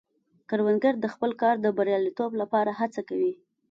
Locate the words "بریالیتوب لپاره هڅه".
1.77-3.01